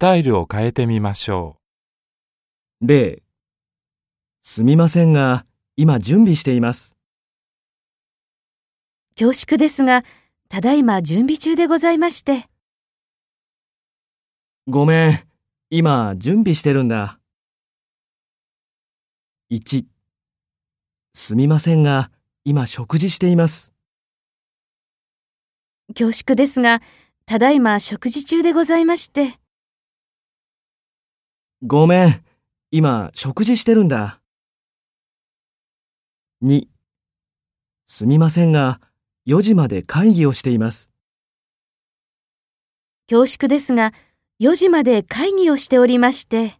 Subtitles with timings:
[0.00, 1.58] タイルを変えてみましょ
[2.80, 3.22] 例、
[4.40, 5.44] すみませんが、
[5.76, 6.96] 今準備しています。
[9.14, 10.00] 恐縮ですが、
[10.48, 12.46] ただいま準備中でございまして。
[14.66, 15.20] ごめん、
[15.68, 17.20] 今準備してるんだ。
[19.50, 19.84] 1、
[21.12, 22.10] すみませんが、
[22.46, 23.74] 今食事しています。
[25.88, 26.80] 恐縮ですが、
[27.26, 29.39] ただいま食事中でございまして。
[31.62, 32.24] ごめん、
[32.70, 34.22] 今食事してるんだ。
[36.42, 36.68] 2、
[37.84, 38.80] すみませんが、
[39.26, 40.90] 4時まで会議をしています。
[43.10, 43.92] 恐縮ですが、
[44.40, 46.54] 4時まで会議をしておりまして。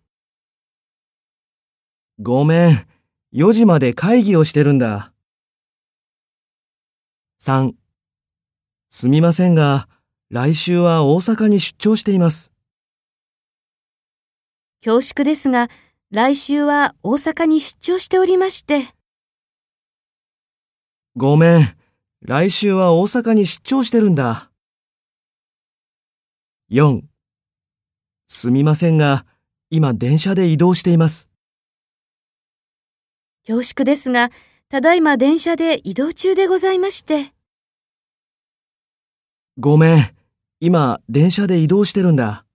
[2.18, 2.86] ごめん、
[3.32, 5.14] 4時まで会議をしてるんだ。
[7.40, 7.72] 3、
[8.90, 9.88] すみませんが、
[10.28, 12.52] 来週は大阪に出張しています。
[14.82, 15.68] 恐縮ですが、
[16.10, 18.94] 来週は大阪に出張しておりまして。
[21.16, 21.76] ごめん、
[22.22, 24.50] 来週は大阪に出張してるんだ。
[26.70, 27.02] 4、
[28.26, 29.26] すみませんが、
[29.68, 31.28] 今電車で移動しています。
[33.46, 34.30] 恐縮ですが、
[34.70, 37.34] ただいま電車で移動中でございまして。
[39.58, 40.16] ごめん、
[40.58, 42.46] 今電車で移動してるんだ。